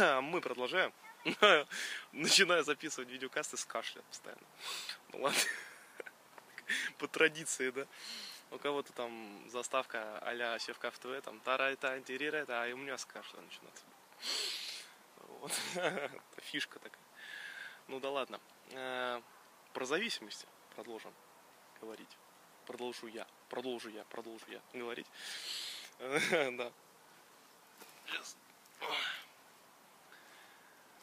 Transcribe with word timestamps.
Мы 0.22 0.40
продолжаем. 0.40 0.92
Начинаю 2.12 2.64
записывать 2.64 3.10
видеокасты 3.10 3.56
с 3.56 3.64
кашля 3.64 4.02
постоянно. 4.02 4.46
Ну 5.12 5.22
ладно. 5.22 5.40
По 6.98 7.08
традиции, 7.08 7.70
да. 7.70 7.86
У 8.50 8.58
кого-то 8.58 8.92
там 8.92 9.48
заставка 9.48 10.18
а-ля 10.20 10.58
Севкав 10.58 10.98
ТВ, 10.98 11.22
там 11.22 11.38
тарай 11.40 11.76
та 11.76 11.98
интерира, 11.98 12.44
а 12.48 12.66
и 12.66 12.72
у 12.72 12.76
меня 12.76 12.98
с 12.98 13.04
кашля 13.04 13.40
начинается. 13.40 13.84
Вот. 15.16 15.52
Это 15.74 16.40
фишка 16.42 16.78
такая. 16.78 17.02
Ну 17.86 18.00
да 18.00 18.10
ладно. 18.10 18.40
Э, 18.70 19.20
про 19.72 19.84
зависимости 19.84 20.46
продолжим 20.74 21.14
говорить. 21.80 22.16
Продолжу 22.66 23.06
я. 23.06 23.26
Продолжу 23.48 23.88
я. 23.88 24.04
Продолжу 24.04 24.46
я 24.48 24.60
говорить. 24.72 25.06
Да. 25.98 26.72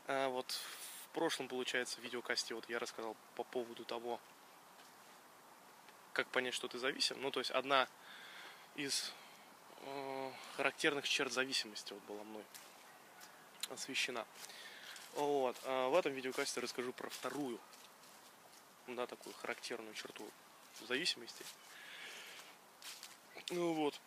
А 0.07 0.29
вот 0.29 0.49
в 0.51 1.09
прошлом, 1.13 1.47
получается, 1.49 1.99
видеокасте 1.99 2.55
вот 2.55 2.69
я 2.69 2.79
рассказал 2.79 3.15
по 3.35 3.43
поводу 3.43 3.83
того, 3.83 4.19
как 6.13 6.27
понять, 6.29 6.53
что 6.53 6.67
ты 6.67 6.79
зависим. 6.79 7.21
Ну, 7.21 7.29
то 7.29 7.39
есть 7.39 7.51
одна 7.51 7.87
из 8.75 9.11
э, 9.81 10.31
характерных 10.55 11.07
черт 11.07 11.31
зависимости 11.33 11.91
вот 11.91 12.01
была 12.03 12.23
мной 12.23 12.43
освещена. 13.69 14.25
Вот. 15.15 15.57
А 15.63 15.89
в 15.89 15.95
этом 15.95 16.13
видеокасте 16.13 16.61
расскажу 16.61 16.93
про 16.93 17.09
вторую, 17.09 17.59
да, 18.87 19.07
такую 19.07 19.33
характерную 19.35 19.93
черту 19.93 20.29
зависимости. 20.87 21.43
Ну 23.49 23.73
вот. 23.73 23.99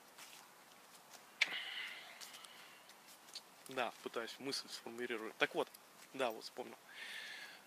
Да, 3.69 3.93
пытаюсь 4.03 4.35
мысль 4.39 4.69
сформулировать. 4.69 5.37
Так 5.37 5.55
вот, 5.55 5.69
да, 6.15 6.31
вот 6.31 6.45
вспомнил. 6.45 6.77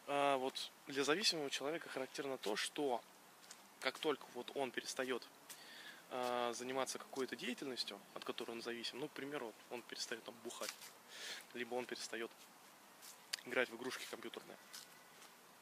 А, 0.08 0.38
вот 0.38 0.72
для 0.88 1.04
зависимого 1.04 1.50
человека 1.50 1.90
характерно 1.90 2.38
то, 2.38 2.56
что 2.56 3.02
как 3.80 4.00
только 4.00 4.26
вот 4.34 4.52
он 4.56 4.72
перестает 4.72 5.28
а, 6.10 6.54
заниматься 6.54 7.00
какой-то 7.00 7.36
деятельностью, 7.36 8.00
от 8.14 8.26
которой 8.26 8.52
он 8.52 8.62
зависим, 8.62 9.00
ну, 9.00 9.08
к 9.08 9.12
примеру, 9.12 9.54
он 9.72 9.82
перестает 9.82 10.24
там 10.24 10.36
бухать, 10.44 10.74
либо 11.54 11.76
он 11.76 11.86
перестает 11.86 12.32
играть 13.46 13.70
в 13.70 13.76
игрушки 13.76 14.06
компьютерные, 14.10 14.58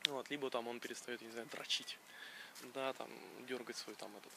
вот, 0.05 0.29
либо 0.29 0.49
там 0.49 0.67
он 0.67 0.79
перестает, 0.79 1.21
не 1.21 1.31
знаю, 1.31 1.47
дрочить, 1.47 1.97
да, 2.73 2.93
там, 2.93 3.09
дергать 3.45 3.77
свой 3.77 3.95
там 3.95 4.11
этот 4.17 4.33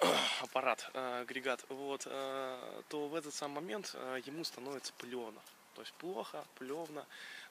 аппарат, 0.42 0.90
э, 0.94 1.20
агрегат, 1.22 1.64
вот, 1.68 2.02
э, 2.06 2.82
то 2.88 3.08
в 3.08 3.14
этот 3.14 3.34
самый 3.34 3.54
момент 3.56 3.92
э, 3.94 4.20
ему 4.24 4.44
становится 4.44 4.92
плевно. 4.94 5.40
То 5.74 5.82
есть 5.82 5.92
плохо, 5.94 6.44
плевно, 6.58 7.06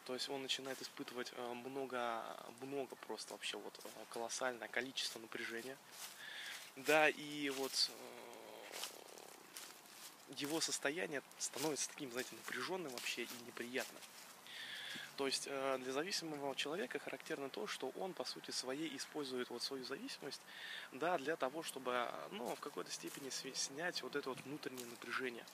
то 0.06 0.14
есть 0.14 0.30
он 0.30 0.42
начинает 0.42 0.82
испытывать 0.82 1.32
много, 1.38 2.24
много 2.62 2.96
просто 3.08 3.34
вообще 3.34 3.58
вот 3.58 3.80
колоссальное 4.10 4.68
количество 4.68 5.20
напряжения. 5.20 5.78
Да, 6.76 7.10
и 7.10 7.50
вот 7.50 7.92
его 10.38 10.62
состояние 10.62 11.22
становится 11.38 11.90
таким, 11.90 12.12
знаете, 12.12 12.36
напряженным 12.36 12.92
вообще 12.92 13.24
и 13.24 13.30
неприятным. 13.46 14.02
То 15.18 15.28
есть 15.28 15.48
э, 15.48 15.78
для 15.80 15.92
зависимого 15.92 16.56
человека 16.56 16.98
характерно 17.00 17.50
то, 17.50 17.68
что 17.68 17.90
он 18.00 18.14
по 18.14 18.24
сути 18.24 18.52
своей 18.52 18.96
использует 18.96 19.50
вот 19.50 19.62
свою 19.62 19.84
зависимость, 19.84 20.42
да, 20.94 21.18
для 21.18 21.36
того, 21.36 21.64
чтобы, 21.64 22.10
ну, 22.32 22.56
в 22.56 22.60
какой-то 22.60 22.92
степени 22.92 23.30
снять 23.30 24.02
вот 24.02 24.16
это 24.16 24.30
вот 24.30 24.40
внутреннее 24.42 24.86
напряжение. 24.88 25.46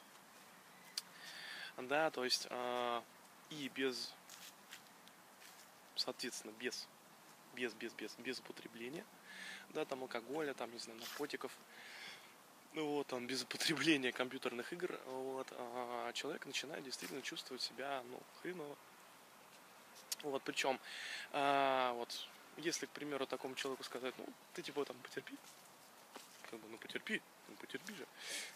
Да, 1.78 2.10
то 2.10 2.24
есть 2.24 2.48
э, 2.50 3.02
и 3.52 3.70
без, 3.70 4.14
соответственно, 5.96 6.52
без, 6.60 6.88
без, 7.54 7.74
без, 7.76 7.94
без, 7.94 8.16
без 8.18 8.40
употребления, 8.40 9.06
да, 9.70 9.86
там 9.86 10.02
алкоголя, 10.02 10.54
там, 10.54 10.72
не 10.72 10.80
знаю, 10.80 11.00
наркотиков, 11.00 11.52
ну 12.74 12.88
вот, 12.88 13.08
там, 13.08 13.28
без 13.28 13.44
употребления 13.44 14.12
компьютерных 14.12 14.74
игр, 14.74 15.00
вот, 15.06 15.48
а 15.52 16.12
человек 16.14 16.46
начинает 16.46 16.84
действительно 16.84 17.22
чувствовать 17.22 17.62
себя, 17.62 18.04
ну, 18.10 18.20
хреново. 18.42 18.76
Вот, 20.24 20.42
причем, 20.44 20.80
а, 21.32 21.94
вот, 21.94 22.28
если, 22.58 22.88
к 22.88 22.90
примеру, 22.90 23.28
такому 23.28 23.54
человеку 23.54 23.84
сказать, 23.84 24.16
ну, 24.18 24.26
ты 24.54 24.64
типа 24.64 24.84
там 24.84 24.98
потерпи, 24.98 25.36
как 26.50 26.60
бы, 26.60 26.68
ну 26.70 26.78
потерпи, 26.78 27.22
потерпи 27.56 27.94
же, 27.94 28.06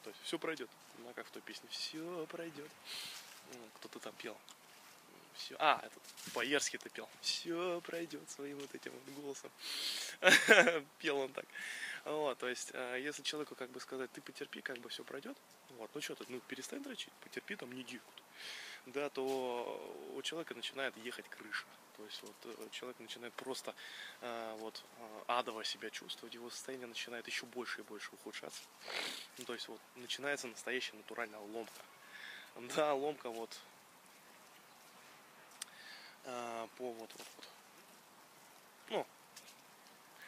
то 0.04 0.10
есть 0.10 0.22
все 0.24 0.38
пройдет, 0.38 0.70
ну, 1.00 1.12
как 1.14 1.28
в 1.28 1.32
той 1.32 1.42
песне, 1.42 1.68
все 1.70 2.26
пройдет. 2.30 2.70
Кто-то 3.76 4.00
там 4.00 4.14
пел. 4.18 4.38
Все. 5.42 5.56
А, 5.60 5.82
этот 5.84 6.04
Боярский 6.34 6.78
это 6.78 6.90
пел. 6.90 7.10
Все 7.22 7.82
пройдет 7.82 8.30
своим 8.30 8.58
вот 8.60 8.74
этим 8.76 8.92
вот 8.92 9.16
голосом. 9.16 9.52
пел 11.00 11.18
он 11.18 11.34
так. 11.34 11.46
Вот, 12.06 12.38
то 12.38 12.48
есть, 12.48 12.72
а, 12.74 12.96
если 12.96 13.24
человеку 13.24 13.56
как 13.56 13.70
бы 13.72 13.80
сказать, 13.80 14.12
ты 14.12 14.22
потерпи, 14.22 14.62
как 14.62 14.78
бы 14.80 14.90
все 14.90 15.04
пройдет, 15.04 15.38
вот, 15.78 15.90
ну 15.94 16.02
что 16.02 16.16
ты, 16.16 16.26
ну 16.30 16.40
перестань 16.48 16.84
дрочить, 16.84 17.14
потерпи 17.22 17.56
там 17.56 17.72
недельку 17.72 18.12
да, 18.88 19.10
то 19.10 19.96
у 20.16 20.22
человека 20.22 20.56
начинает 20.56 20.96
ехать 20.98 21.28
крыша. 21.30 21.66
То 21.98 22.06
есть 22.06 22.22
вот 22.24 22.36
э, 22.46 22.68
человек 22.72 23.00
начинает 23.00 23.34
просто 23.34 23.76
э, 24.22 24.58
вот 24.60 24.84
э, 24.98 25.24
адово 25.28 25.64
себя 25.64 25.90
чувствовать, 25.90 26.34
его 26.34 26.50
состояние 26.50 26.88
начинает 26.88 27.28
еще 27.28 27.46
больше 27.46 27.82
и 27.82 27.84
больше 27.84 28.10
ухудшаться. 28.14 28.64
Ну, 29.38 29.46
то 29.46 29.54
есть 29.54 29.68
вот 29.68 29.80
начинается 29.96 30.48
настоящая 30.48 30.98
натуральная 30.98 31.40
ломка. 31.40 31.82
Да, 32.76 32.94
ломка 32.94 33.30
вот 33.30 33.56
э, 36.26 36.68
по 36.78 36.92
вот 36.92 37.12
вот 37.18 37.28
вот. 37.36 37.48
Ну, 38.90 39.08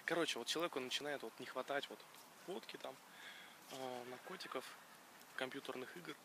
короче, 0.05 0.39
вот 0.39 0.47
человеку 0.47 0.79
начинает 0.79 1.21
вот 1.23 1.37
не 1.39 1.45
хватать 1.45 1.89
вот 1.89 1.99
водки 2.47 2.77
там, 2.77 2.95
э, 3.71 4.03
наркотиков, 4.09 4.65
компьютерных 5.35 5.95
игр. 5.97 6.15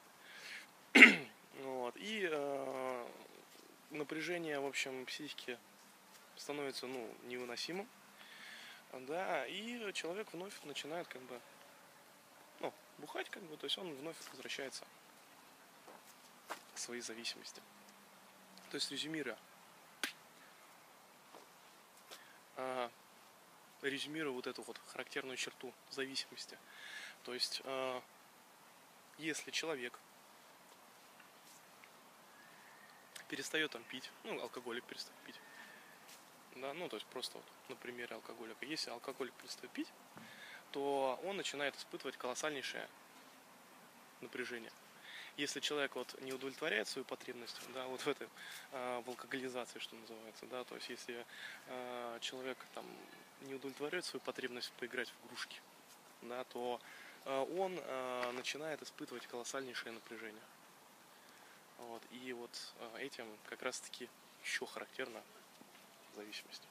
Вот. 1.60 1.96
И 1.96 2.28
э, 2.30 3.08
напряжение, 3.90 4.60
в 4.60 4.66
общем, 4.66 5.04
психики 5.06 5.58
становится 6.36 6.86
ну, 6.86 7.12
невыносимым. 7.24 7.88
Да, 8.92 9.44
и 9.46 9.92
человек 9.92 10.32
вновь 10.32 10.54
начинает 10.62 11.08
как 11.08 11.20
бы 11.22 11.40
ну, 12.60 12.72
бухать, 12.98 13.28
как 13.28 13.42
бы, 13.42 13.56
то 13.56 13.64
есть 13.64 13.76
он 13.76 13.92
вновь 13.94 14.16
возвращается 14.30 14.86
к 16.74 16.78
своей 16.78 17.02
зависимости. 17.02 17.60
То 18.70 18.76
есть 18.76 18.90
резюмируя, 18.90 19.36
э, 22.58 22.91
резюмируя 23.82 24.32
вот 24.32 24.46
эту 24.46 24.62
вот 24.62 24.78
характерную 24.88 25.36
черту 25.36 25.72
зависимости. 25.91 26.58
То 27.24 27.32
есть, 27.32 27.62
э, 27.64 28.00
если 29.16 29.50
человек 29.50 29.98
перестает 33.28 33.70
там 33.70 33.82
пить, 33.84 34.10
ну, 34.24 34.41
алкоголик 34.41 34.84
перестает 34.84 35.18
пить. 35.20 35.41
Да, 36.56 36.74
ну, 36.74 36.88
то 36.88 36.97
есть 36.97 37.06
просто 37.06 37.38
вот 37.38 37.47
на 37.68 37.76
примере 37.76 38.16
алкоголика. 38.16 38.64
Если 38.64 38.91
алкоголик 38.91 39.32
перестает 39.34 39.70
пить, 39.72 39.88
то 40.72 41.20
он 41.24 41.36
начинает 41.36 41.76
испытывать 41.76 42.16
колоссальнейшее 42.16 42.88
напряжение. 44.20 44.72
Если 45.38 45.60
человек 45.60 45.94
вот 45.94 46.21
не 46.21 46.32
удовлетворяет 46.32 46.88
свою 46.88 47.04
потребность, 47.04 47.56
да, 47.72 47.87
вот 47.87 48.00
в 48.00 48.09
этой 48.09 48.28
э, 48.72 49.03
в 49.06 49.09
алкоголизации, 49.09 49.78
что 49.78 49.94
называется, 49.94 50.47
да, 50.47 50.65
то 50.65 50.75
есть 50.75 50.88
если 50.88 51.25
э, 51.69 52.19
человек 52.21 52.59
там 52.75 52.84
не 53.43 53.54
удовлетворяет 53.54 54.04
свою 54.04 54.21
потребность 54.21 54.72
поиграть 54.72 55.09
в 55.09 55.27
игрушки, 55.27 55.60
да, 56.22 56.43
то 56.43 56.81
э, 57.25 57.47
он 57.56 57.78
э, 57.81 58.32
начинает 58.32 58.82
испытывать 58.82 59.28
колоссальнейшее 59.28 59.93
напряжение. 59.93 60.43
Вот, 61.78 62.03
и 62.10 62.32
вот 62.32 62.75
этим 62.98 63.25
как 63.48 63.62
раз 63.62 63.78
таки 63.78 64.09
еще 64.42 64.66
характерна 64.66 65.22
зависимость. 66.16 66.66